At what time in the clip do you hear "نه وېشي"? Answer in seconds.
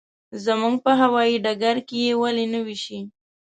2.53-2.99